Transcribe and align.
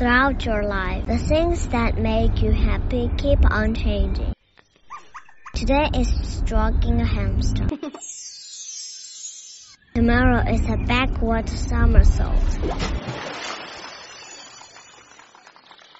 throughout 0.00 0.44
your 0.46 0.62
life. 0.62 1.04
The 1.06 1.18
things 1.18 1.68
that 1.68 1.98
make 1.98 2.40
you 2.40 2.52
happy 2.52 3.10
keep 3.18 3.38
on 3.50 3.74
changing. 3.74 4.32
Today 5.54 5.90
is 5.94 6.08
stroking 6.22 7.02
a 7.02 7.06
hamster. 7.06 7.66
Tomorrow 9.94 10.50
is 10.50 10.66
a 10.70 10.78
backward 10.86 11.50
somersault. 11.50 12.40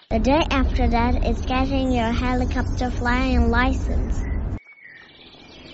The 0.09 0.19
day 0.19 0.41
after 0.51 0.89
that 0.89 1.27
is 1.27 1.39
getting 1.43 1.93
your 1.93 2.11
helicopter 2.11 2.91
flying 2.91 3.51
license. 3.51 4.19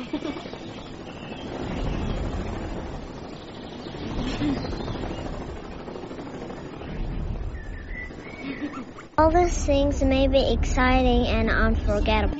All 9.18 9.30
these 9.30 9.64
things 9.64 10.02
may 10.02 10.28
be 10.28 10.52
exciting 10.52 11.26
and 11.26 11.50
unforgettable, 11.50 12.36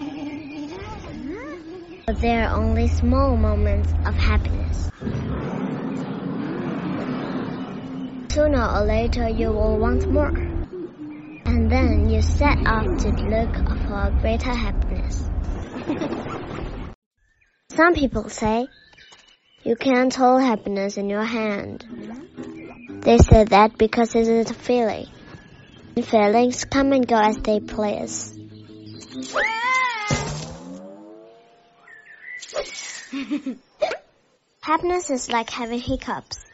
but 2.06 2.20
they 2.20 2.36
are 2.36 2.54
only 2.54 2.86
small 2.88 3.36
moments 3.36 3.92
of 4.04 4.14
happiness. 4.14 4.90
Sooner 8.30 8.62
or 8.62 8.84
later 8.84 9.28
you 9.28 9.48
will 9.48 9.78
want 9.78 10.10
more, 10.10 10.34
and 11.46 11.70
then 11.70 12.10
you 12.10 12.20
set 12.20 12.58
out 12.66 12.98
to 12.98 13.08
look 13.24 13.56
for 13.86 14.10
greater 14.20 14.52
happiness. 14.52 15.28
Some 17.70 17.94
people 17.94 18.28
say 18.28 18.68
you 19.64 19.76
can't 19.76 20.14
hold 20.14 20.42
happiness 20.42 20.98
in 20.98 21.08
your 21.08 21.24
hand. 21.24 21.86
They 23.00 23.16
say 23.16 23.44
that 23.44 23.78
because 23.78 24.14
it 24.14 24.28
is 24.28 24.50
a 24.50 24.54
feeling. 24.54 25.06
Feelings 26.02 26.66
come 26.66 26.92
and 26.92 27.08
go 27.08 27.16
as 27.16 27.38
they 27.38 27.58
please. 27.58 28.38
Happiness 34.60 35.08
is 35.08 35.30
like 35.30 35.48
having 35.48 35.78
hiccups. 35.80 36.44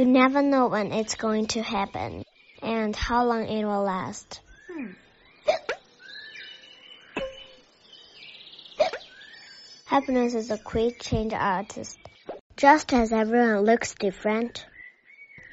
You 0.00 0.06
never 0.06 0.42
know 0.42 0.66
when 0.66 0.90
it's 0.90 1.14
going 1.14 1.46
to 1.54 1.62
happen 1.62 2.24
and 2.60 2.96
how 2.96 3.24
long 3.26 3.46
it 3.46 3.64
will 3.64 3.84
last. 3.84 4.40
Happiness 9.84 10.34
is 10.34 10.50
a 10.50 10.58
quick 10.58 11.00
change 11.00 11.32
artist. 11.32 11.96
Just 12.56 12.92
as 12.92 13.12
everyone 13.12 13.60
looks 13.60 13.94
different, 13.94 14.66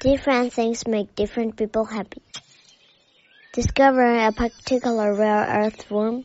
different 0.00 0.52
things 0.52 0.88
make 0.88 1.14
different 1.14 1.56
people 1.56 1.84
happy. 1.84 2.20
Discovering 3.58 4.24
a 4.24 4.30
particular 4.30 5.12
rare 5.14 5.64
earthworm 5.64 6.24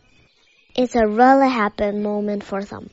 is 0.77 0.95
a 0.95 1.07
really 1.07 1.49
happy 1.49 1.89
moment 1.89 2.43
for 2.43 2.61
some. 2.61 2.91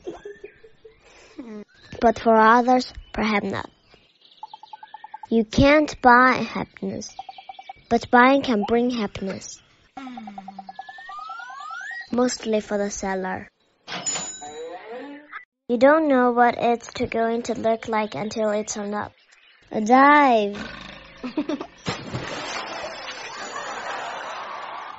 But 2.01 2.17
for 2.17 2.35
others, 2.35 2.91
perhaps 3.13 3.45
not. 3.45 3.69
You 5.29 5.45
can't 5.45 5.95
buy 6.01 6.37
happiness, 6.37 7.15
but 7.87 8.09
buying 8.09 8.41
can 8.41 8.63
bring 8.67 8.89
happiness. 8.89 9.61
Mostly 12.11 12.61
for 12.61 12.79
the 12.79 12.89
seller. 12.89 13.47
You 15.67 15.77
don't 15.77 16.07
know 16.07 16.31
what 16.31 16.55
it's 16.57 16.89
going 16.89 17.43
to 17.43 17.53
look 17.53 17.87
like 17.87 18.15
until 18.15 18.49
it's 18.49 18.73
turned 18.73 18.95
up. 18.95 19.13
A 19.71 19.81
dive. 19.81 20.57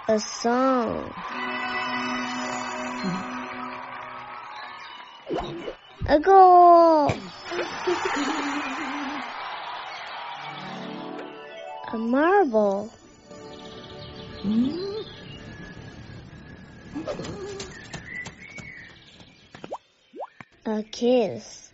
a 0.08 0.19
song. 0.19 1.14
A 6.07 6.18
goal. 6.18 7.13
a 11.92 11.98
marble. 11.98 12.90
A 20.67 20.83
kiss. 20.90 21.70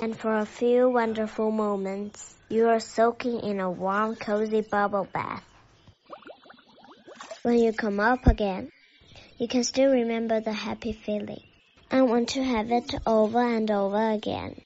And 0.00 0.16
for 0.16 0.38
a 0.38 0.46
few 0.46 0.88
wonderful 0.88 1.50
moments, 1.50 2.34
you 2.48 2.68
are 2.68 2.80
soaking 2.80 3.40
in 3.40 3.60
a 3.60 3.70
warm, 3.70 4.16
cozy 4.16 4.62
bubble 4.62 5.06
bath. 5.12 5.51
When 7.42 7.58
you 7.58 7.72
come 7.72 7.98
up 7.98 8.28
again, 8.28 8.70
you 9.36 9.48
can 9.48 9.64
still 9.64 9.90
remember 9.90 10.40
the 10.40 10.52
happy 10.52 10.92
feeling 10.92 11.42
I 11.90 12.02
want 12.02 12.28
to 12.30 12.44
have 12.44 12.70
it 12.70 12.94
over 13.04 13.42
and 13.42 13.68
over 13.68 14.10
again. 14.10 14.62